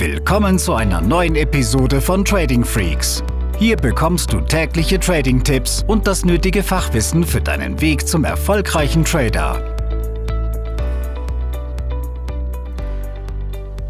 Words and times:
Willkommen 0.00 0.58
zu 0.58 0.72
einer 0.72 1.02
neuen 1.02 1.36
Episode 1.36 2.00
von 2.00 2.24
Trading 2.24 2.64
Freaks. 2.64 3.22
Hier 3.58 3.76
bekommst 3.76 4.32
du 4.32 4.40
tägliche 4.40 4.98
Trading-Tipps 4.98 5.84
und 5.86 6.06
das 6.06 6.24
nötige 6.24 6.62
Fachwissen 6.62 7.22
für 7.22 7.42
deinen 7.42 7.78
Weg 7.82 8.08
zum 8.08 8.24
erfolgreichen 8.24 9.04
Trader. 9.04 9.76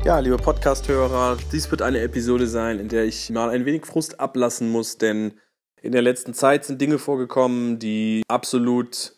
Ja, 0.05 0.19
liebe 0.19 0.37
Podcast-Hörer, 0.37 1.39
dies 1.53 1.71
wird 1.71 1.81
eine 1.81 2.01
Episode 2.01 2.49
sein, 2.49 2.81
in 2.81 2.89
der 2.89 3.05
ich 3.05 3.31
mal 3.31 3.49
ein 3.51 3.65
wenig 3.65 3.87
Frust 3.87 4.19
ablassen 4.19 4.69
muss, 4.69 4.99
denn 4.99 5.35
in 5.81 5.93
der 5.93 6.03
letzten 6.03 6.35
Zeit 6.35 6.65
sind 6.65 6.81
Dinge 6.81 6.99
vorgekommen, 6.99 7.79
die 7.79 8.25
absolut 8.27 9.13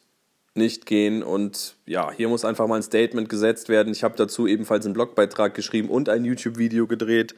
nicht 0.54 0.86
gehen. 0.86 1.22
Und 1.22 1.76
ja, 1.86 2.12
hier 2.12 2.28
muss 2.28 2.44
einfach 2.44 2.66
mal 2.66 2.76
ein 2.76 2.82
Statement 2.82 3.28
gesetzt 3.28 3.68
werden. 3.68 3.92
Ich 3.92 4.04
habe 4.04 4.16
dazu 4.16 4.46
ebenfalls 4.46 4.84
einen 4.84 4.94
Blogbeitrag 4.94 5.54
geschrieben 5.54 5.88
und 5.88 6.08
ein 6.08 6.24
YouTube-Video 6.24 6.86
gedreht. 6.86 7.34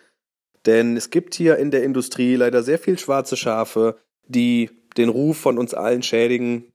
Denn 0.67 0.97
es 0.97 1.11
gibt 1.11 1.35
hier 1.35 1.57
in 1.59 1.71
der 1.71 1.85
Industrie 1.85 2.37
leider 2.37 2.63
sehr 2.63 2.79
viel 2.79 2.99
schwarze 2.99 3.37
Schafe, 3.37 3.99
die 4.27 4.71
den 4.97 5.09
Ruf 5.09 5.37
von 5.37 5.59
uns 5.59 5.75
allen 5.75 6.03
schädigen 6.03 6.73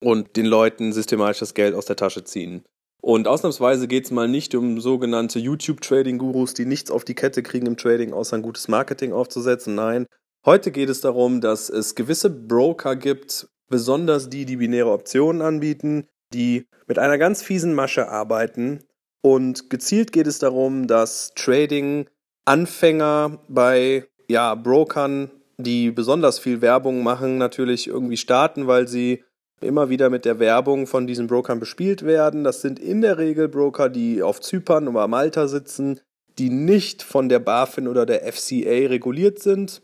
und 0.00 0.36
den 0.36 0.46
Leuten 0.46 0.92
systematisch 0.92 1.38
das 1.38 1.54
Geld 1.54 1.74
aus 1.74 1.86
der 1.86 1.96
Tasche 1.96 2.24
ziehen. 2.24 2.64
Und 3.00 3.26
ausnahmsweise 3.26 3.88
geht 3.88 4.04
es 4.04 4.10
mal 4.10 4.28
nicht 4.28 4.54
um 4.54 4.80
sogenannte 4.80 5.38
YouTube-Trading-Gurus, 5.40 6.54
die 6.54 6.66
nichts 6.66 6.90
auf 6.90 7.04
die 7.04 7.16
Kette 7.16 7.42
kriegen 7.42 7.66
im 7.66 7.76
Trading, 7.76 8.12
außer 8.12 8.36
ein 8.36 8.42
gutes 8.42 8.68
Marketing 8.68 9.12
aufzusetzen. 9.12 9.74
Nein, 9.74 10.06
heute 10.46 10.70
geht 10.70 10.88
es 10.88 11.00
darum, 11.00 11.40
dass 11.40 11.68
es 11.68 11.96
gewisse 11.96 12.30
Broker 12.30 12.94
gibt, 12.94 13.48
besonders 13.72 14.28
die, 14.28 14.44
die 14.44 14.58
binäre 14.58 14.92
Optionen 14.92 15.42
anbieten, 15.42 16.06
die 16.32 16.68
mit 16.86 17.00
einer 17.00 17.18
ganz 17.18 17.42
fiesen 17.42 17.74
Masche 17.74 18.08
arbeiten. 18.08 18.84
Und 19.22 19.70
gezielt 19.70 20.12
geht 20.12 20.28
es 20.28 20.38
darum, 20.38 20.86
dass 20.86 21.32
Trading 21.34 22.06
Anfänger 22.44 23.38
bei 23.48 24.06
ja, 24.28 24.54
Brokern, 24.54 25.30
die 25.56 25.90
besonders 25.90 26.38
viel 26.38 26.60
Werbung 26.60 27.02
machen, 27.02 27.38
natürlich 27.38 27.86
irgendwie 27.88 28.16
starten, 28.16 28.66
weil 28.66 28.88
sie 28.88 29.24
immer 29.60 29.88
wieder 29.88 30.10
mit 30.10 30.24
der 30.24 30.38
Werbung 30.38 30.86
von 30.86 31.06
diesen 31.06 31.26
Brokern 31.26 31.60
bespielt 31.60 32.04
werden. 32.04 32.44
Das 32.44 32.60
sind 32.60 32.78
in 32.78 33.00
der 33.00 33.16
Regel 33.16 33.48
Broker, 33.48 33.88
die 33.88 34.22
auf 34.22 34.40
Zypern 34.40 34.88
oder 34.88 35.08
Malta 35.08 35.46
sitzen, 35.48 36.00
die 36.38 36.50
nicht 36.50 37.02
von 37.02 37.28
der 37.28 37.38
BaFin 37.38 37.88
oder 37.88 38.04
der 38.04 38.30
FCA 38.30 38.88
reguliert 38.88 39.38
sind, 39.38 39.80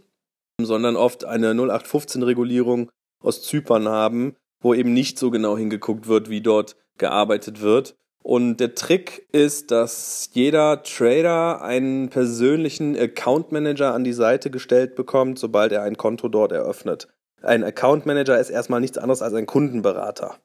sondern 0.61 0.97
oft 0.97 1.25
eine 1.25 1.52
0815-Regulierung 1.52 2.91
aus 3.20 3.42
Zypern 3.42 3.88
haben, 3.88 4.36
wo 4.61 4.74
eben 4.74 4.92
nicht 4.92 5.19
so 5.19 5.30
genau 5.30 5.56
hingeguckt 5.56 6.08
wird, 6.08 6.30
wie 6.30 6.41
dort 6.41 6.77
gearbeitet 6.98 7.61
wird. 7.61 7.97
Und 8.22 8.58
der 8.58 8.74
Trick 8.74 9.27
ist, 9.33 9.70
dass 9.70 10.28
jeder 10.33 10.83
Trader 10.83 11.62
einen 11.62 12.11
persönlichen 12.11 12.96
Account 12.96 13.52
Manager 13.52 13.94
an 13.94 14.05
die 14.05 14.12
Seite 14.12 14.50
gestellt 14.50 14.96
bekommt, 14.96 15.39
sobald 15.39 15.72
er 15.72 15.83
ein 15.83 15.96
Konto 15.96 16.28
dort 16.28 16.52
eröffnet. 16.52 17.08
Ein 17.42 17.64
Account 17.64 18.05
Manager 18.05 18.39
ist 18.39 18.50
erstmal 18.50 18.80
nichts 18.80 18.98
anderes 18.98 19.22
als 19.22 19.34
ein 19.34 19.46
Kundenberater. 19.46 20.36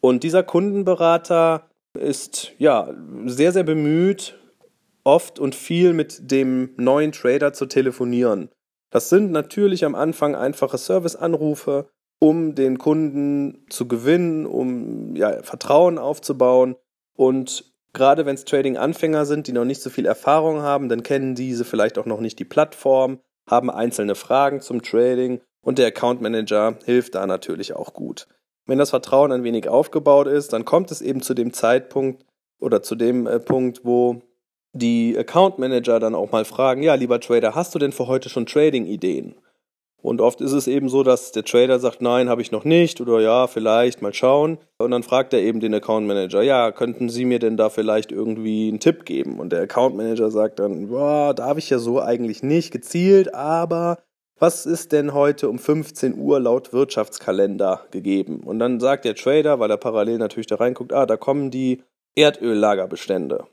Und 0.00 0.22
dieser 0.22 0.42
Kundenberater 0.42 1.68
ist 1.98 2.52
ja 2.58 2.94
sehr, 3.24 3.52
sehr 3.52 3.64
bemüht, 3.64 4.38
oft 5.04 5.38
und 5.38 5.54
viel 5.54 5.94
mit 5.94 6.30
dem 6.30 6.70
neuen 6.76 7.12
Trader 7.12 7.52
zu 7.52 7.66
telefonieren. 7.66 8.50
Das 8.90 9.08
sind 9.08 9.32
natürlich 9.32 9.84
am 9.84 9.94
Anfang 9.94 10.34
einfache 10.34 10.78
Serviceanrufe, 10.78 11.88
um 12.18 12.54
den 12.54 12.78
Kunden 12.78 13.64
zu 13.68 13.86
gewinnen, 13.86 14.46
um 14.46 15.14
ja, 15.16 15.42
Vertrauen 15.42 15.98
aufzubauen. 15.98 16.76
Und 17.14 17.64
gerade 17.92 18.26
wenn 18.26 18.34
es 18.34 18.44
Trading-Anfänger 18.44 19.24
sind, 19.26 19.46
die 19.46 19.52
noch 19.52 19.64
nicht 19.64 19.82
so 19.82 19.90
viel 19.90 20.06
Erfahrung 20.06 20.62
haben, 20.62 20.88
dann 20.88 21.02
kennen 21.02 21.34
diese 21.34 21.64
vielleicht 21.64 21.98
auch 21.98 22.06
noch 22.06 22.20
nicht 22.20 22.38
die 22.38 22.44
Plattform, 22.44 23.20
haben 23.48 23.70
einzelne 23.70 24.14
Fragen 24.14 24.60
zum 24.60 24.82
Trading 24.82 25.40
und 25.62 25.78
der 25.78 25.88
Account 25.88 26.20
Manager 26.20 26.78
hilft 26.84 27.14
da 27.14 27.26
natürlich 27.26 27.74
auch 27.74 27.94
gut. 27.94 28.26
Wenn 28.66 28.78
das 28.78 28.90
Vertrauen 28.90 29.32
ein 29.32 29.44
wenig 29.44 29.68
aufgebaut 29.68 30.26
ist, 30.26 30.52
dann 30.52 30.64
kommt 30.64 30.90
es 30.90 31.00
eben 31.00 31.22
zu 31.22 31.34
dem 31.34 31.52
Zeitpunkt 31.52 32.24
oder 32.60 32.82
zu 32.82 32.94
dem 32.94 33.26
äh, 33.26 33.40
Punkt, 33.40 33.84
wo 33.84 34.20
die 34.72 35.16
Account 35.18 35.58
Manager 35.58 35.98
dann 35.98 36.14
auch 36.14 36.30
mal 36.30 36.44
fragen, 36.44 36.82
ja, 36.82 36.94
lieber 36.94 37.20
Trader, 37.20 37.54
hast 37.54 37.74
du 37.74 37.78
denn 37.78 37.92
für 37.92 38.06
heute 38.06 38.28
schon 38.28 38.46
Trading-Ideen? 38.46 39.36
Und 40.00 40.20
oft 40.20 40.40
ist 40.40 40.52
es 40.52 40.68
eben 40.68 40.88
so, 40.88 41.02
dass 41.02 41.32
der 41.32 41.44
Trader 41.44 41.80
sagt, 41.80 42.00
nein, 42.00 42.28
habe 42.28 42.40
ich 42.40 42.52
noch 42.52 42.64
nicht 42.64 43.00
oder 43.00 43.20
ja, 43.20 43.48
vielleicht, 43.48 44.00
mal 44.00 44.14
schauen. 44.14 44.58
Und 44.78 44.92
dann 44.92 45.02
fragt 45.02 45.32
er 45.32 45.40
eben 45.40 45.58
den 45.58 45.74
Account 45.74 46.06
Manager, 46.06 46.42
ja, 46.42 46.70
könnten 46.70 47.08
Sie 47.08 47.24
mir 47.24 47.40
denn 47.40 47.56
da 47.56 47.68
vielleicht 47.68 48.12
irgendwie 48.12 48.68
einen 48.68 48.78
Tipp 48.78 49.04
geben? 49.04 49.40
Und 49.40 49.50
der 49.52 49.62
Account 49.62 49.96
Manager 49.96 50.30
sagt 50.30 50.60
dann, 50.60 50.88
boah, 50.88 51.34
darf 51.34 51.58
ich 51.58 51.68
ja 51.68 51.78
so 51.78 52.00
eigentlich 52.00 52.44
nicht 52.44 52.70
gezielt, 52.70 53.34
aber 53.34 53.98
was 54.38 54.66
ist 54.66 54.92
denn 54.92 55.14
heute 55.14 55.48
um 55.48 55.58
15 55.58 56.16
Uhr 56.16 56.38
laut 56.38 56.72
Wirtschaftskalender 56.72 57.86
gegeben? 57.90 58.40
Und 58.44 58.60
dann 58.60 58.78
sagt 58.78 59.04
der 59.04 59.16
Trader, 59.16 59.58
weil 59.58 59.70
er 59.70 59.78
parallel 59.78 60.18
natürlich 60.18 60.46
da 60.46 60.56
reinguckt, 60.56 60.92
ah, 60.92 61.06
da 61.06 61.16
kommen 61.16 61.50
die 61.50 61.82
Erdöllagerbestände. 62.14 63.46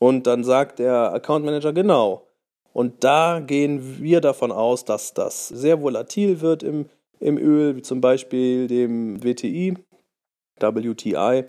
Und 0.00 0.26
dann 0.26 0.42
sagt 0.42 0.80
der 0.80 1.12
Account 1.12 1.44
Manager, 1.44 1.72
genau, 1.72 2.26
und 2.74 3.04
da 3.04 3.38
gehen 3.38 4.02
wir 4.02 4.20
davon 4.20 4.50
aus, 4.50 4.84
dass 4.84 5.14
das 5.14 5.46
sehr 5.46 5.80
volatil 5.80 6.40
wird 6.40 6.64
im, 6.64 6.86
im 7.20 7.38
Öl, 7.38 7.76
wie 7.76 7.82
zum 7.82 8.00
Beispiel 8.00 8.66
dem 8.66 9.22
WTI, 9.22 9.74
WTI. 10.58 11.44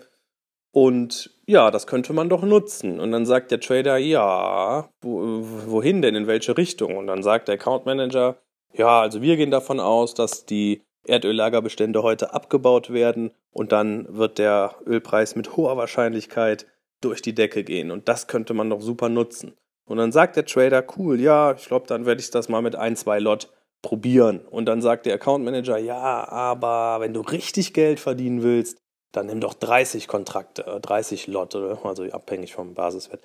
Und 0.70 1.30
ja, 1.46 1.72
das 1.72 1.88
könnte 1.88 2.12
man 2.12 2.28
doch 2.28 2.42
nutzen. 2.42 3.00
Und 3.00 3.10
dann 3.10 3.26
sagt 3.26 3.50
der 3.50 3.58
Trader, 3.58 3.96
ja, 3.96 4.88
wo, 5.00 5.40
wohin 5.66 6.00
denn, 6.00 6.14
in 6.14 6.28
welche 6.28 6.56
Richtung? 6.56 6.96
Und 6.96 7.08
dann 7.08 7.24
sagt 7.24 7.48
der 7.48 7.56
Account 7.56 7.86
Manager, 7.86 8.36
ja, 8.72 9.00
also 9.00 9.20
wir 9.20 9.36
gehen 9.36 9.50
davon 9.50 9.80
aus, 9.80 10.14
dass 10.14 10.46
die 10.46 10.82
Erdöllagerbestände 11.08 12.04
heute 12.04 12.34
abgebaut 12.34 12.92
werden 12.92 13.32
und 13.50 13.72
dann 13.72 14.06
wird 14.16 14.38
der 14.38 14.76
Ölpreis 14.86 15.34
mit 15.34 15.56
hoher 15.56 15.76
Wahrscheinlichkeit 15.76 16.66
durch 17.00 17.20
die 17.20 17.34
Decke 17.34 17.64
gehen. 17.64 17.90
Und 17.90 18.08
das 18.08 18.28
könnte 18.28 18.54
man 18.54 18.70
doch 18.70 18.80
super 18.80 19.08
nutzen. 19.08 19.56
Und 19.86 19.98
dann 19.98 20.12
sagt 20.12 20.36
der 20.36 20.44
Trader, 20.44 20.84
cool, 20.96 21.20
ja, 21.20 21.52
ich 21.52 21.66
glaube, 21.66 21.86
dann 21.86 22.06
werde 22.06 22.20
ich 22.20 22.30
das 22.30 22.48
mal 22.48 22.60
mit 22.60 22.74
ein, 22.74 22.96
zwei 22.96 23.20
Lot 23.20 23.48
probieren. 23.82 24.40
Und 24.40 24.66
dann 24.66 24.82
sagt 24.82 25.06
der 25.06 25.14
Account 25.14 25.44
Manager, 25.44 25.78
ja, 25.78 26.28
aber 26.28 27.00
wenn 27.00 27.14
du 27.14 27.20
richtig 27.20 27.72
Geld 27.72 28.00
verdienen 28.00 28.42
willst, 28.42 28.78
dann 29.12 29.26
nimm 29.26 29.40
doch 29.40 29.54
30 29.54 30.08
Kontrakte, 30.08 30.80
30 30.82 31.28
äh, 31.28 31.30
Lot, 31.30 31.54
also 31.54 32.04
abhängig 32.04 32.54
vom 32.54 32.74
Basiswert. 32.74 33.22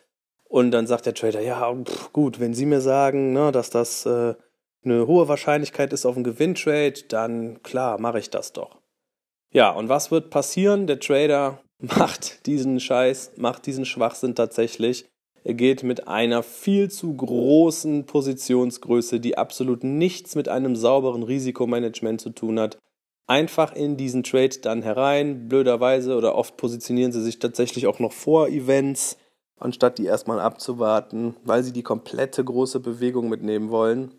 Und 0.47 0.71
dann 0.71 0.85
sagt 0.85 1.07
der 1.07 1.15
Trader, 1.15 1.41
ja, 1.41 1.73
pff, 1.73 2.13
gut, 2.13 2.39
wenn 2.39 2.53
Sie 2.53 2.67
mir 2.67 2.81
sagen, 2.81 3.33
ne, 3.33 3.51
dass 3.51 3.71
das 3.71 4.05
äh, 4.05 4.35
eine 4.83 5.07
hohe 5.07 5.27
Wahrscheinlichkeit 5.27 5.91
ist 5.93 6.05
auf 6.05 6.15
einen 6.15 6.23
Gewinntrade, 6.23 7.03
dann 7.09 7.63
klar, 7.63 7.99
mache 7.99 8.19
ich 8.19 8.29
das 8.29 8.53
doch. 8.53 8.81
Ja, 9.51 9.71
und 9.71 9.89
was 9.89 10.11
wird 10.11 10.29
passieren? 10.29 10.87
Der 10.87 10.99
Trader 10.99 11.59
macht 11.79 12.45
diesen 12.45 12.79
Scheiß, 12.79 13.33
macht 13.37 13.65
diesen 13.65 13.85
Schwachsinn 13.85 14.35
tatsächlich 14.35 15.09
er 15.43 15.53
geht 15.55 15.83
mit 15.83 16.07
einer 16.07 16.43
viel 16.43 16.91
zu 16.91 17.15
großen 17.15 18.05
Positionsgröße, 18.05 19.19
die 19.19 19.37
absolut 19.37 19.83
nichts 19.83 20.35
mit 20.35 20.47
einem 20.47 20.75
sauberen 20.75 21.23
Risikomanagement 21.23 22.21
zu 22.21 22.29
tun 22.29 22.59
hat, 22.59 22.77
einfach 23.27 23.73
in 23.73 23.97
diesen 23.97 24.23
Trade 24.23 24.59
dann 24.61 24.83
herein. 24.83 25.47
Blöderweise 25.47 26.15
oder 26.15 26.35
oft 26.35 26.57
positionieren 26.57 27.11
sie 27.11 27.23
sich 27.23 27.39
tatsächlich 27.39 27.87
auch 27.87 27.99
noch 27.99 28.11
vor 28.11 28.49
Events, 28.49 29.17
anstatt 29.59 29.97
die 29.97 30.05
erstmal 30.05 30.39
abzuwarten, 30.39 31.35
weil 31.43 31.63
sie 31.63 31.73
die 31.73 31.83
komplette 31.83 32.43
große 32.43 32.79
Bewegung 32.79 33.29
mitnehmen 33.29 33.71
wollen 33.71 34.13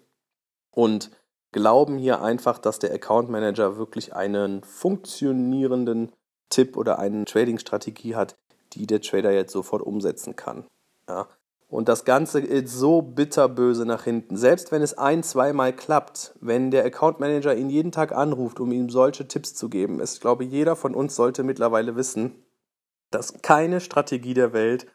und 0.75 1.11
glauben 1.53 1.99
hier 1.99 2.23
einfach, 2.23 2.59
dass 2.59 2.79
der 2.79 2.93
Account 2.93 3.29
Manager 3.29 3.77
wirklich 3.77 4.15
einen 4.15 4.65
funktionierenden 4.65 6.11
Tipp 6.49 6.77
oder 6.77 6.99
eine 6.99 7.25
Trading-Strategie 7.25 8.17
hat, 8.17 8.35
die 8.73 8.87
der 8.87 9.01
Trader 9.01 9.33
jetzt 9.33 9.53
sofort 9.53 9.83
umsetzen 9.83 10.35
kann. 10.35 10.67
Ja. 11.09 11.29
Und 11.69 11.89
das 11.89 12.05
Ganze 12.05 12.41
ist 12.41 12.75
so 12.75 13.01
bitterböse 13.01 13.87
nach 13.87 14.05
hinten. 14.05 14.37
Selbst 14.37 14.73
wenn 14.73 14.83
es 14.83 14.99
ein, 14.99 15.23
zweimal 15.23 15.73
klappt, 15.73 16.35
wenn 16.41 16.71
der 16.71 16.85
Account 16.85 17.19
Manager 17.19 17.55
ihn 17.55 17.71
jeden 17.71 17.93
Tag 17.93 18.13
anruft, 18.13 18.61
um 18.61 18.73
ihm 18.73 18.91
solche 18.91 19.27
Tipps 19.27 19.55
zu 19.55 19.71
geben, 19.71 19.99
ist, 19.99 20.21
glaube 20.21 20.45
jeder 20.45 20.77
von 20.77 20.95
uns 20.95 21.17
sollte 21.17 21.43
mittlerweile 21.45 21.97
wissen, 21.97 22.45
dass 23.11 23.41
keine 23.41 23.81
Strategie 23.81 24.35
der 24.35 24.53
Welt 24.53 24.87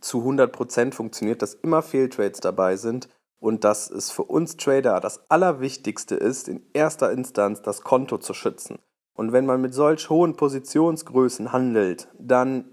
zu 0.00 0.18
100% 0.18 0.92
funktioniert, 0.92 1.40
dass 1.40 1.54
immer 1.54 1.80
Fehltrades 1.80 2.40
dabei 2.40 2.76
sind 2.76 3.08
und 3.40 3.64
dass 3.64 3.90
es 3.90 4.10
für 4.10 4.24
uns 4.24 4.58
Trader 4.58 5.00
das 5.00 5.30
Allerwichtigste 5.30 6.14
ist, 6.14 6.48
in 6.48 6.66
erster 6.72 7.10
Instanz 7.10 7.62
das 7.62 7.82
Konto 7.82 8.18
zu 8.18 8.34
schützen. 8.34 8.78
Und 9.14 9.32
wenn 9.32 9.46
man 9.46 9.60
mit 9.60 9.74
solch 9.74 10.10
hohen 10.10 10.36
Positionsgrößen 10.36 11.52
handelt, 11.52 12.08
dann 12.18 12.66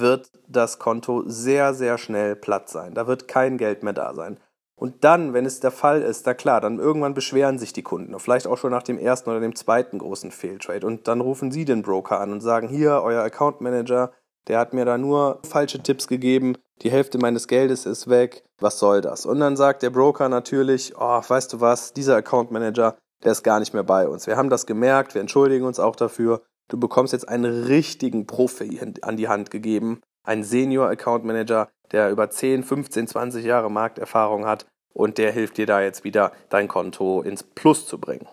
wird 0.00 0.30
das 0.48 0.78
Konto 0.78 1.22
sehr, 1.26 1.74
sehr 1.74 1.98
schnell 1.98 2.36
platt 2.36 2.68
sein. 2.68 2.94
Da 2.94 3.06
wird 3.06 3.28
kein 3.28 3.58
Geld 3.58 3.82
mehr 3.82 3.92
da 3.92 4.14
sein. 4.14 4.38
Und 4.76 5.04
dann, 5.04 5.32
wenn 5.32 5.46
es 5.46 5.60
der 5.60 5.70
Fall 5.70 6.02
ist, 6.02 6.26
da 6.26 6.34
klar, 6.34 6.60
dann 6.60 6.78
irgendwann 6.78 7.14
beschweren 7.14 7.58
sich 7.58 7.72
die 7.72 7.82
Kunden, 7.82 8.18
vielleicht 8.18 8.46
auch 8.46 8.58
schon 8.58 8.72
nach 8.72 8.82
dem 8.82 8.98
ersten 8.98 9.30
oder 9.30 9.40
dem 9.40 9.54
zweiten 9.54 9.98
großen 9.98 10.32
Fehltrade. 10.32 10.86
Und 10.86 11.06
dann 11.06 11.20
rufen 11.20 11.52
sie 11.52 11.64
den 11.64 11.82
Broker 11.82 12.20
an 12.20 12.32
und 12.32 12.40
sagen, 12.40 12.68
hier, 12.68 13.00
euer 13.02 13.22
Account 13.22 13.60
Manager, 13.60 14.12
der 14.48 14.58
hat 14.58 14.74
mir 14.74 14.84
da 14.84 14.98
nur 14.98 15.40
falsche 15.48 15.82
Tipps 15.82 16.08
gegeben. 16.08 16.56
die 16.82 16.90
Hälfte 16.90 17.18
meines 17.18 17.46
Geldes 17.46 17.86
ist 17.86 18.10
weg, 18.10 18.44
was 18.58 18.80
soll 18.80 19.00
das? 19.00 19.26
Und 19.26 19.38
dann 19.38 19.56
sagt 19.56 19.82
der 19.82 19.90
Broker 19.90 20.28
natürlich, 20.28 20.92
oh, 20.98 21.22
weißt 21.26 21.52
du 21.52 21.60
was, 21.60 21.92
dieser 21.92 22.16
Account 22.16 22.50
Manager, 22.50 22.96
der 23.22 23.32
ist 23.32 23.44
gar 23.44 23.60
nicht 23.60 23.74
mehr 23.74 23.84
bei 23.84 24.08
uns. 24.08 24.26
Wir 24.26 24.36
haben 24.36 24.50
das 24.50 24.66
gemerkt, 24.66 25.14
wir 25.14 25.20
entschuldigen 25.20 25.64
uns 25.64 25.78
auch 25.78 25.96
dafür. 25.96 26.42
Du 26.68 26.78
bekommst 26.78 27.12
jetzt 27.12 27.28
einen 27.28 27.64
richtigen 27.64 28.26
Profi 28.26 28.80
an 29.02 29.16
die 29.16 29.28
Hand 29.28 29.50
gegeben, 29.50 30.00
einen 30.22 30.44
Senior 30.44 30.88
Account 30.88 31.24
Manager, 31.24 31.68
der 31.92 32.10
über 32.10 32.30
10, 32.30 32.64
15, 32.64 33.08
20 33.08 33.44
Jahre 33.44 33.70
Markterfahrung 33.70 34.46
hat 34.46 34.66
und 34.94 35.18
der 35.18 35.32
hilft 35.32 35.58
dir 35.58 35.66
da 35.66 35.82
jetzt 35.82 36.04
wieder, 36.04 36.32
dein 36.48 36.68
Konto 36.68 37.20
ins 37.22 37.42
Plus 37.42 37.86
zu 37.86 37.98
bringen. 37.98 38.26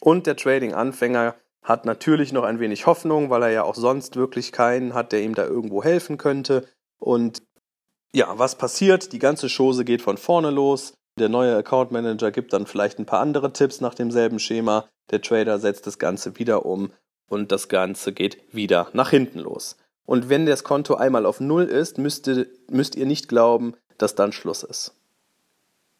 Und 0.00 0.26
der 0.26 0.36
Trading-Anfänger 0.36 1.36
hat 1.62 1.86
natürlich 1.86 2.32
noch 2.32 2.44
ein 2.44 2.60
wenig 2.60 2.86
Hoffnung, 2.86 3.30
weil 3.30 3.42
er 3.42 3.50
ja 3.50 3.62
auch 3.62 3.74
sonst 3.74 4.16
wirklich 4.16 4.52
keinen 4.52 4.92
hat, 4.92 5.12
der 5.12 5.22
ihm 5.22 5.34
da 5.34 5.44
irgendwo 5.44 5.82
helfen 5.82 6.18
könnte. 6.18 6.68
Und 6.98 7.42
ja, 8.14 8.38
was 8.38 8.56
passiert? 8.56 9.12
Die 9.12 9.18
ganze 9.18 9.48
Chose 9.48 9.84
geht 9.84 10.02
von 10.02 10.18
vorne 10.18 10.50
los. 10.50 10.94
Der 11.18 11.28
neue 11.28 11.56
Account 11.56 11.90
Manager 11.90 12.30
gibt 12.32 12.52
dann 12.52 12.66
vielleicht 12.66 12.98
ein 12.98 13.06
paar 13.06 13.20
andere 13.20 13.52
Tipps 13.52 13.80
nach 13.80 13.94
demselben 13.94 14.38
Schema. 14.38 14.88
Der 15.10 15.22
Trader 15.22 15.58
setzt 15.58 15.86
das 15.86 15.98
Ganze 15.98 16.38
wieder 16.38 16.66
um 16.66 16.92
und 17.28 17.52
das 17.52 17.68
Ganze 17.68 18.12
geht 18.12 18.38
wieder 18.52 18.88
nach 18.92 19.10
hinten 19.10 19.38
los. 19.38 19.76
Und 20.06 20.28
wenn 20.28 20.46
das 20.46 20.64
Konto 20.64 20.94
einmal 20.94 21.26
auf 21.26 21.40
Null 21.40 21.64
ist, 21.64 21.98
müsste, 21.98 22.48
müsst 22.70 22.94
ihr 22.94 23.06
nicht 23.06 23.28
glauben, 23.28 23.74
dass 23.98 24.14
dann 24.14 24.32
Schluss 24.32 24.62
ist. 24.62 24.94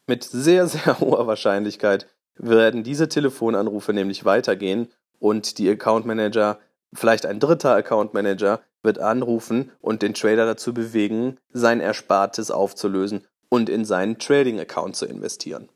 Mit 0.07 0.23
sehr, 0.23 0.67
sehr 0.67 0.99
hoher 0.99 1.27
Wahrscheinlichkeit 1.27 2.07
werden 2.37 2.83
diese 2.83 3.09
Telefonanrufe 3.09 3.93
nämlich 3.93 4.25
weitergehen 4.25 4.89
und 5.19 5.57
die 5.57 5.69
Account 5.69 6.05
Manager, 6.05 6.59
vielleicht 6.93 7.25
ein 7.25 7.39
dritter 7.39 7.75
Account 7.75 8.13
Manager, 8.13 8.61
wird 8.83 8.99
anrufen 8.99 9.71
und 9.81 10.01
den 10.01 10.13
Trader 10.13 10.45
dazu 10.45 10.73
bewegen, 10.73 11.37
sein 11.51 11.79
Erspartes 11.79 12.51
aufzulösen 12.51 13.25
und 13.49 13.69
in 13.69 13.85
seinen 13.85 14.19
Trading-Account 14.19 14.95
zu 14.95 15.05
investieren. 15.05 15.69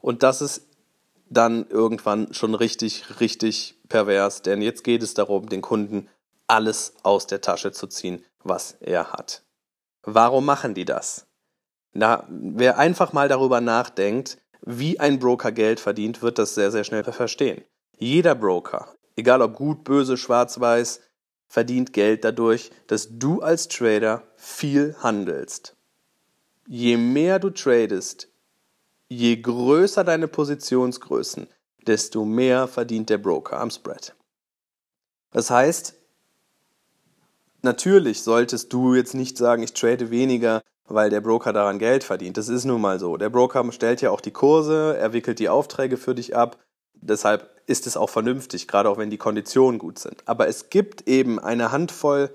Und 0.00 0.22
das 0.22 0.40
ist 0.40 0.66
dann 1.28 1.66
irgendwann 1.68 2.32
schon 2.32 2.54
richtig, 2.54 3.20
richtig 3.20 3.75
pervers, 3.88 4.42
denn 4.42 4.62
jetzt 4.62 4.84
geht 4.84 5.02
es 5.02 5.14
darum, 5.14 5.48
den 5.48 5.62
Kunden 5.62 6.08
alles 6.46 6.94
aus 7.02 7.26
der 7.26 7.40
Tasche 7.40 7.72
zu 7.72 7.86
ziehen, 7.86 8.24
was 8.42 8.76
er 8.80 9.12
hat. 9.12 9.42
Warum 10.02 10.44
machen 10.44 10.74
die 10.74 10.84
das? 10.84 11.26
Na, 11.92 12.24
wer 12.28 12.78
einfach 12.78 13.12
mal 13.12 13.28
darüber 13.28 13.60
nachdenkt, 13.60 14.38
wie 14.60 15.00
ein 15.00 15.18
Broker 15.18 15.52
Geld 15.52 15.80
verdient, 15.80 16.22
wird 16.22 16.38
das 16.38 16.54
sehr, 16.54 16.70
sehr 16.70 16.84
schnell 16.84 17.04
verstehen. 17.04 17.64
Jeder 17.98 18.34
Broker, 18.34 18.94
egal 19.16 19.42
ob 19.42 19.54
gut, 19.54 19.84
böse, 19.84 20.16
schwarz, 20.16 20.60
weiß, 20.60 21.00
verdient 21.48 21.92
Geld 21.92 22.24
dadurch, 22.24 22.70
dass 22.86 23.08
du 23.10 23.40
als 23.40 23.68
Trader 23.68 24.22
viel 24.36 24.96
handelst. 25.02 25.76
Je 26.66 26.96
mehr 26.96 27.38
du 27.38 27.50
tradest, 27.50 28.28
je 29.08 29.36
größer 29.36 30.04
deine 30.04 30.28
Positionsgrößen, 30.28 31.46
desto 31.86 32.24
mehr 32.24 32.68
verdient 32.68 33.10
der 33.10 33.18
Broker 33.18 33.58
am 33.60 33.70
Spread. 33.70 34.14
Das 35.32 35.50
heißt, 35.50 35.94
natürlich 37.62 38.22
solltest 38.22 38.72
du 38.72 38.94
jetzt 38.94 39.14
nicht 39.14 39.36
sagen, 39.36 39.62
ich 39.62 39.74
trade 39.74 40.10
weniger, 40.10 40.62
weil 40.88 41.10
der 41.10 41.20
Broker 41.20 41.52
daran 41.52 41.78
Geld 41.78 42.04
verdient. 42.04 42.36
Das 42.36 42.48
ist 42.48 42.64
nun 42.64 42.80
mal 42.80 42.98
so. 42.98 43.16
Der 43.16 43.30
Broker 43.30 43.70
stellt 43.72 44.00
ja 44.00 44.10
auch 44.10 44.20
die 44.20 44.30
Kurse, 44.30 44.96
er 44.96 45.12
wickelt 45.12 45.38
die 45.38 45.48
Aufträge 45.48 45.96
für 45.96 46.14
dich 46.14 46.36
ab. 46.36 46.58
Deshalb 46.94 47.50
ist 47.66 47.86
es 47.86 47.96
auch 47.96 48.10
vernünftig, 48.10 48.68
gerade 48.68 48.88
auch 48.88 48.98
wenn 48.98 49.10
die 49.10 49.18
Konditionen 49.18 49.78
gut 49.78 49.98
sind. 49.98 50.22
Aber 50.26 50.48
es 50.48 50.70
gibt 50.70 51.08
eben 51.08 51.38
eine 51.38 51.72
Handvoll 51.72 52.30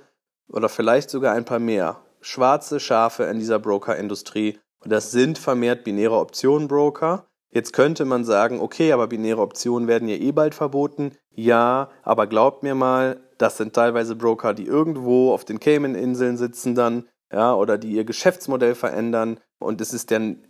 oder 0.50 0.70
vielleicht 0.70 1.10
sogar 1.10 1.34
ein 1.34 1.46
paar 1.46 1.60
mehr 1.60 2.02
schwarze 2.20 2.80
Schafe 2.80 3.24
in 3.24 3.40
dieser 3.40 3.60
Broker-Industrie. 3.60 4.60
Und 4.80 4.92
das 4.92 5.12
sind 5.12 5.38
vermehrt 5.38 5.84
binäre 5.84 6.18
Optionen-Broker. 6.18 7.26
Jetzt 7.52 7.74
könnte 7.74 8.06
man 8.06 8.24
sagen, 8.24 8.62
okay, 8.62 8.94
aber 8.94 9.08
binäre 9.08 9.42
Optionen 9.42 9.88
werden 9.88 10.08
ja 10.08 10.16
eh 10.16 10.32
bald 10.32 10.56
verboten. 10.56 11.12
Ja, 11.36 11.90
aber 12.04 12.28
glaubt 12.28 12.64
mir 12.64 12.76
mal, 12.76 13.20
das 13.38 13.58
sind 13.58 13.74
teilweise 13.74 14.16
Broker, 14.16 14.54
die 14.54 14.66
irgendwo 14.66 15.34
auf 15.34 15.44
den 15.44 15.60
Cayman-Inseln 15.60 16.38
sitzen 16.38 16.76
dann, 16.76 17.08
ja, 17.32 17.54
oder 17.54 17.78
die 17.78 17.92
ihr 17.92 18.06
Geschäftsmodell 18.06 18.76
verändern. 18.76 19.40
Und 19.60 19.82
es 19.82 19.94
ist 19.94 20.12
dann 20.12 20.46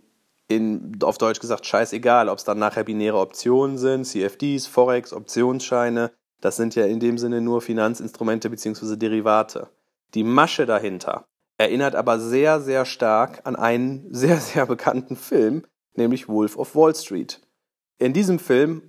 in, 0.48 0.98
auf 1.02 1.18
Deutsch 1.18 1.40
gesagt 1.40 1.66
scheißegal, 1.66 2.28
ob 2.28 2.38
es 2.38 2.44
dann 2.44 2.58
nachher 2.58 2.84
binäre 2.84 3.18
Optionen 3.18 3.78
sind, 3.78 4.04
CFDs, 4.04 4.66
Forex, 4.66 5.12
Optionsscheine. 5.12 6.12
Das 6.40 6.56
sind 6.56 6.74
ja 6.74 6.84
in 6.84 7.00
dem 7.00 7.18
Sinne 7.18 7.40
nur 7.40 7.62
Finanzinstrumente 7.62 8.48
bzw. 8.50 8.96
Derivate. 8.96 9.70
Die 10.14 10.24
Masche 10.24 10.66
dahinter 10.66 11.24
erinnert 11.58 11.94
aber 11.94 12.18
sehr, 12.18 12.60
sehr 12.60 12.84
stark 12.84 13.40
an 13.44 13.56
einen 13.56 14.06
sehr, 14.14 14.38
sehr 14.38 14.66
bekannten 14.66 15.16
Film, 15.16 15.64
nämlich 15.94 16.28
Wolf 16.28 16.56
of 16.56 16.74
Wall 16.74 16.94
Street. 16.94 17.40
In 17.98 18.12
diesem 18.12 18.38
Film, 18.38 18.82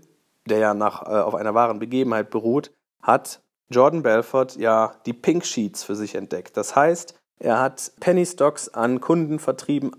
der 0.47 0.57
ja 0.59 0.73
nach, 0.73 1.03
äh, 1.03 1.21
auf 1.21 1.35
einer 1.35 1.53
wahren 1.53 1.79
Begebenheit 1.79 2.29
beruht, 2.29 2.71
hat 3.01 3.41
Jordan 3.69 4.03
Belfort 4.03 4.55
ja 4.57 4.95
die 5.05 5.13
Pink 5.13 5.45
Sheets 5.45 5.83
für 5.83 5.95
sich 5.95 6.15
entdeckt. 6.15 6.57
Das 6.57 6.75
heißt, 6.75 7.15
er 7.39 7.59
hat 7.59 7.91
Penny 7.99 8.25
Stocks 8.25 8.69
an 8.69 9.01
Kunden 9.01 9.39
vertrieben 9.39 9.91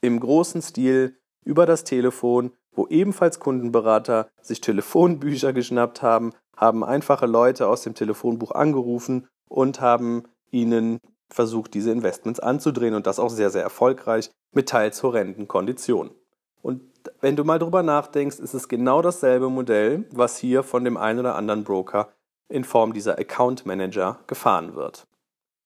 im 0.00 0.20
großen 0.20 0.62
Stil 0.62 1.16
über 1.44 1.66
das 1.66 1.84
Telefon, 1.84 2.52
wo 2.72 2.86
ebenfalls 2.88 3.38
Kundenberater 3.38 4.28
sich 4.40 4.60
Telefonbücher 4.60 5.52
geschnappt 5.52 6.02
haben, 6.02 6.32
haben 6.56 6.84
einfache 6.84 7.26
Leute 7.26 7.68
aus 7.68 7.82
dem 7.82 7.94
Telefonbuch 7.94 8.52
angerufen 8.52 9.28
und 9.48 9.80
haben 9.80 10.24
ihnen 10.50 10.98
versucht, 11.30 11.74
diese 11.74 11.90
Investments 11.90 12.40
anzudrehen 12.40 12.94
und 12.94 13.06
das 13.06 13.18
auch 13.18 13.30
sehr, 13.30 13.50
sehr 13.50 13.62
erfolgreich 13.62 14.30
mit 14.52 14.68
teils 14.68 15.02
horrenden 15.02 15.48
Konditionen. 15.48 16.12
Und 16.62 16.82
wenn 17.20 17.36
du 17.36 17.44
mal 17.44 17.58
drüber 17.58 17.82
nachdenkst, 17.82 18.38
ist 18.38 18.54
es 18.54 18.68
genau 18.68 19.02
dasselbe 19.02 19.50
Modell, 19.50 20.04
was 20.12 20.38
hier 20.38 20.62
von 20.62 20.84
dem 20.84 20.96
einen 20.96 21.18
oder 21.18 21.34
anderen 21.34 21.64
Broker 21.64 22.12
in 22.48 22.64
Form 22.64 22.92
dieser 22.92 23.18
Account 23.18 23.66
Manager 23.66 24.20
gefahren 24.26 24.74
wird. 24.74 25.06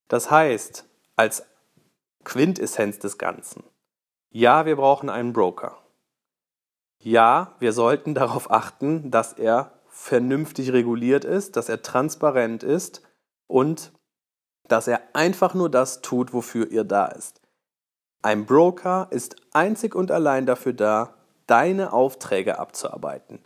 Das 0.08 0.30
heißt, 0.30 0.88
als 1.16 1.44
Quintessenz 2.24 2.98
des 2.98 3.18
Ganzen, 3.18 3.62
ja, 4.30 4.66
wir 4.66 4.76
brauchen 4.76 5.10
einen 5.10 5.32
Broker. 5.32 5.78
Ja, 6.98 7.54
wir 7.58 7.72
sollten 7.72 8.14
darauf 8.14 8.50
achten, 8.50 9.10
dass 9.10 9.32
er 9.34 9.72
vernünftig 9.88 10.72
reguliert 10.72 11.24
ist, 11.24 11.56
dass 11.56 11.68
er 11.68 11.82
transparent 11.82 12.62
ist 12.62 13.02
und 13.46 13.92
dass 14.68 14.88
er 14.88 15.00
einfach 15.14 15.54
nur 15.54 15.70
das 15.70 16.02
tut, 16.02 16.32
wofür 16.32 16.70
ihr 16.70 16.84
da 16.84 17.06
ist. 17.06 17.40
Ein 18.26 18.44
Broker 18.44 19.06
ist 19.10 19.36
einzig 19.52 19.94
und 19.94 20.10
allein 20.10 20.46
dafür 20.46 20.72
da, 20.72 21.14
deine 21.46 21.92
Aufträge 21.92 22.58
abzuarbeiten. 22.58 23.38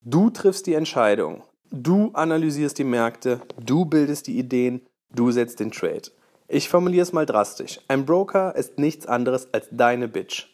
Du 0.00 0.28
triffst 0.28 0.66
die 0.66 0.74
Entscheidung, 0.74 1.44
du 1.70 2.10
analysierst 2.14 2.76
die 2.76 2.82
Märkte, 2.82 3.42
du 3.64 3.84
bildest 3.84 4.26
die 4.26 4.36
Ideen, 4.36 4.84
du 5.14 5.30
setzt 5.30 5.60
den 5.60 5.70
Trade. 5.70 6.10
Ich 6.48 6.68
formuliere 6.68 7.04
es 7.04 7.12
mal 7.12 7.26
drastisch. 7.26 7.78
Ein 7.86 8.06
Broker 8.06 8.56
ist 8.56 8.76
nichts 8.76 9.06
anderes 9.06 9.54
als 9.54 9.68
deine 9.70 10.08
Bitch. 10.08 10.48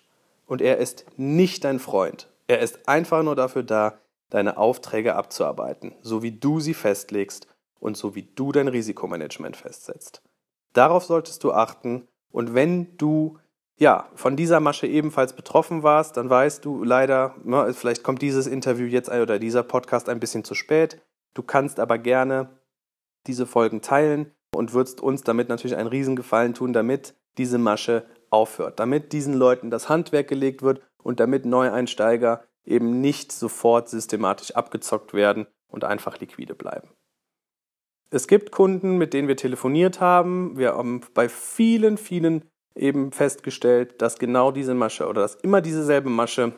Und 0.45 0.61
er 0.61 0.77
ist 0.77 1.07
nicht 1.17 1.65
dein 1.65 1.79
Freund. 1.79 2.29
Er 2.49 2.59
ist 2.59 2.87
einfach 2.87 3.23
nur 3.23 3.35
dafür 3.35 3.63
da, 3.63 3.99
deine 4.29 4.59
Aufträge 4.59 5.15
abzuarbeiten, 5.15 5.95
so 6.03 6.23
wie 6.23 6.33
du 6.33 6.61
sie 6.61 6.75
festlegst 6.75 7.47
und 7.79 7.97
so 7.97 8.15
wie 8.15 8.29
du 8.35 8.53
dein 8.53 8.69
Risikomanagement 8.69 9.57
festsetzt. 9.57 10.21
Darauf 10.75 11.07
solltest 11.07 11.43
du 11.45 11.53
achten 11.53 12.07
und 12.31 12.53
wenn 12.53 12.99
du 12.99 13.39
ja, 13.81 14.11
von 14.15 14.37
dieser 14.37 14.61
Masche 14.61 14.87
ebenfalls 14.87 15.33
betroffen 15.33 15.83
warst, 15.83 16.19
dann 16.19 16.29
weißt 16.29 16.63
du 16.67 16.85
leider, 16.85 17.35
ne, 17.45 17.73
vielleicht 17.73 18.03
kommt 18.03 18.21
dieses 18.21 18.47
Interview 18.47 18.87
jetzt 18.87 19.09
oder 19.09 19.39
dieser 19.39 19.63
Podcast 19.63 20.11
ein 20.11 20.21
bisschen 20.21 20.45
zu 20.45 20.55
spät. 20.55 21.01
Du 21.33 21.43
kannst 21.43 21.81
aber 21.81 21.97
gerne 21.97 22.61
diese 23.27 23.47
Folgen 23.47 23.81
teilen 23.81 24.33
und 24.55 24.75
würdest 24.75 25.01
uns 25.01 25.23
damit 25.23 25.49
natürlich 25.49 25.77
einen 25.77 25.89
Riesengefallen 25.89 26.53
tun, 26.53 26.75
damit 26.75 27.15
diese 27.39 27.57
Masche 27.57 28.05
aufhört, 28.29 28.79
damit 28.81 29.15
diesen 29.15 29.33
Leuten 29.33 29.71
das 29.71 29.89
Handwerk 29.89 30.29
gelegt 30.29 30.61
wird 30.61 30.83
und 31.03 31.19
damit 31.19 31.47
Neueinsteiger 31.47 32.45
eben 32.67 33.01
nicht 33.01 33.33
sofort 33.33 33.89
systematisch 33.89 34.51
abgezockt 34.51 35.15
werden 35.15 35.47
und 35.69 35.85
einfach 35.85 36.21
liquide 36.21 36.55
bleiben. 36.55 36.91
Es 38.11 38.27
gibt 38.27 38.53
Kunden, 38.53 38.99
mit 38.99 39.15
denen 39.15 39.29
wir 39.29 39.39
telefoniert 39.39 40.01
haben. 40.01 40.59
Wir 40.59 40.75
haben 40.75 41.01
bei 41.15 41.31
vielen, 41.31 41.97
vielen 41.97 42.50
eben 42.75 43.13
festgestellt, 43.13 44.01
dass 44.01 44.19
genau 44.19 44.51
diese 44.51 44.75
Masche 44.75 45.07
oder 45.07 45.23
dass 45.23 45.35
immer 45.37 45.61
dieselbe 45.61 46.11
Masche 46.11 46.53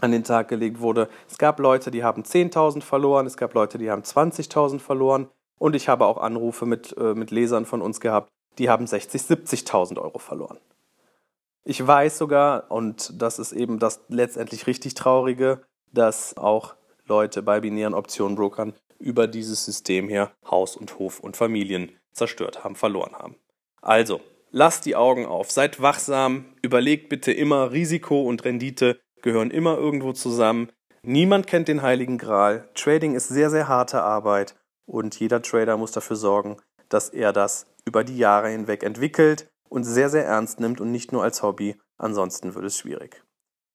an 0.00 0.12
den 0.12 0.24
Tag 0.24 0.48
gelegt 0.48 0.80
wurde. 0.80 1.08
Es 1.28 1.38
gab 1.38 1.58
Leute, 1.58 1.90
die 1.90 2.04
haben 2.04 2.22
10.000 2.22 2.82
verloren, 2.82 3.26
es 3.26 3.36
gab 3.36 3.54
Leute, 3.54 3.78
die 3.78 3.90
haben 3.90 4.02
20.000 4.02 4.78
verloren. 4.78 5.28
Und 5.58 5.74
ich 5.74 5.88
habe 5.88 6.06
auch 6.06 6.18
Anrufe 6.18 6.66
mit, 6.66 6.96
äh, 6.96 7.14
mit 7.14 7.32
Lesern 7.32 7.66
von 7.66 7.82
uns 7.82 8.00
gehabt, 8.00 8.30
die 8.58 8.70
haben 8.70 8.86
60, 8.86 9.20
70.000 9.22 9.98
Euro 9.98 10.18
verloren. 10.18 10.58
Ich 11.64 11.84
weiß 11.84 12.16
sogar, 12.18 12.70
und 12.70 13.20
das 13.20 13.38
ist 13.38 13.52
eben 13.52 13.78
das 13.78 14.00
letztendlich 14.08 14.66
richtig 14.66 14.94
Traurige, 14.94 15.62
dass 15.92 16.36
auch 16.36 16.76
Leute 17.06 17.42
bei 17.42 17.60
binären 17.60 17.94
Optionenbrokern 17.94 18.74
über 18.98 19.26
dieses 19.26 19.64
System 19.64 20.08
hier 20.08 20.30
Haus 20.48 20.76
und 20.76 20.98
Hof 20.98 21.20
und 21.20 21.36
Familien 21.36 21.92
zerstört 22.12 22.64
haben, 22.64 22.74
verloren 22.74 23.14
haben. 23.14 23.36
Also, 23.80 24.20
lasst 24.50 24.86
die 24.86 24.96
Augen 24.96 25.26
auf, 25.26 25.50
seid 25.50 25.80
wachsam, 25.80 26.46
überlegt 26.62 27.08
bitte 27.08 27.32
immer, 27.32 27.72
Risiko 27.72 28.22
und 28.22 28.44
Rendite 28.44 29.00
gehören 29.22 29.50
immer 29.50 29.76
irgendwo 29.76 30.12
zusammen. 30.12 30.70
Niemand 31.02 31.46
kennt 31.46 31.68
den 31.68 31.82
heiligen 31.82 32.18
Gral. 32.18 32.68
Trading 32.74 33.14
ist 33.14 33.28
sehr, 33.28 33.50
sehr 33.50 33.68
harte 33.68 34.02
Arbeit 34.02 34.54
und 34.86 35.18
jeder 35.18 35.42
Trader 35.42 35.76
muss 35.76 35.92
dafür 35.92 36.16
sorgen, 36.16 36.56
dass 36.88 37.08
er 37.08 37.32
das 37.32 37.66
über 37.84 38.04
die 38.04 38.18
Jahre 38.18 38.48
hinweg 38.48 38.82
entwickelt 38.82 39.48
und 39.68 39.84
sehr, 39.84 40.08
sehr 40.08 40.26
ernst 40.26 40.60
nimmt 40.60 40.80
und 40.80 40.90
nicht 40.90 41.12
nur 41.12 41.22
als 41.22 41.42
Hobby. 41.42 41.76
Ansonsten 41.96 42.54
wird 42.54 42.64
es 42.64 42.78
schwierig. 42.78 43.22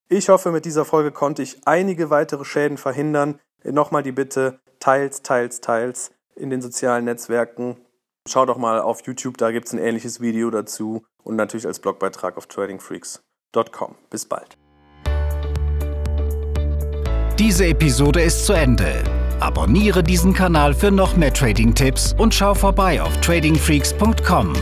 Ich 0.10 0.30
hoffe, 0.30 0.52
mit 0.52 0.66
dieser 0.66 0.86
Folge 0.86 1.12
konnte 1.12 1.42
ich 1.42 1.62
einige 1.66 2.10
weitere 2.10 2.46
Schäden 2.46 2.78
verhindern. 2.78 3.40
Nochmal 3.64 4.04
die 4.04 4.12
Bitte, 4.12 4.60
teils, 4.80 5.22
teils, 5.24 5.62
teils 5.62 6.12
in 6.36 6.50
den 6.50 6.62
sozialen 6.62 7.06
Netzwerken. 7.06 7.78
Schau 8.28 8.46
doch 8.46 8.58
mal 8.58 8.80
auf 8.80 9.06
YouTube, 9.06 9.38
da 9.38 9.52
gibt 9.52 9.68
es 9.68 9.74
ein 9.74 9.80
ähnliches 9.80 10.22
Video 10.22 10.50
dazu 10.50 11.06
und 11.24 11.36
natürlich 11.36 11.68
als 11.68 11.80
Blogbeitrag 11.80 12.38
auf 12.38 12.48
tradingfreaks.com. 12.48 13.96
Bis 14.10 14.26
bald. 14.26 14.58
Diese 17.38 17.66
Episode 17.66 18.22
ist 18.22 18.46
zu 18.46 18.54
Ende. 18.54 19.04
Abonniere 19.40 20.04
diesen 20.04 20.34
Kanal 20.34 20.74
für 20.74 20.92
noch 20.92 21.18
mehr 21.18 21.34
Trading-Tipps 21.34 22.16
und 22.18 22.34
schau 22.34 22.54
vorbei 22.54 23.02
auf 23.02 23.20
tradingfreaks.com. 23.20 24.54